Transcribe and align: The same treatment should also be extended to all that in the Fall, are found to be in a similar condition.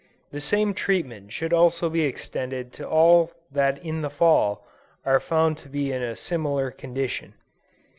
The 0.31 0.39
same 0.39 0.73
treatment 0.73 1.31
should 1.31 1.53
also 1.53 1.87
be 1.87 2.01
extended 2.05 2.73
to 2.73 2.89
all 2.89 3.31
that 3.51 3.77
in 3.85 4.01
the 4.01 4.09
Fall, 4.09 4.65
are 5.05 5.19
found 5.19 5.59
to 5.59 5.69
be 5.69 5.91
in 5.91 6.01
a 6.01 6.15
similar 6.15 6.71
condition. 6.71 7.35